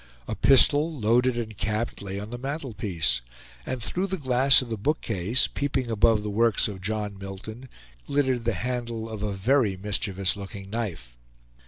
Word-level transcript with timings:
A 0.27 0.33
pistol, 0.35 0.91
loaded 0.99 1.37
and 1.37 1.55
capped, 1.55 2.01
lay 2.01 2.19
on 2.19 2.31
the 2.31 2.39
mantelpiece; 2.39 3.21
and 3.67 3.83
through 3.83 4.07
the 4.07 4.17
glass 4.17 4.59
of 4.63 4.71
the 4.71 4.75
bookcase, 4.75 5.45
peeping 5.45 5.91
above 5.91 6.23
the 6.23 6.31
works 6.31 6.67
of 6.67 6.81
John 6.81 7.19
Milton 7.19 7.69
glittered 8.07 8.43
the 8.45 8.53
handle 8.55 9.07
of 9.07 9.21
a 9.21 9.33
very 9.33 9.77
mischievous 9.77 10.35
looking 10.35 10.71
knife. 10.71 11.19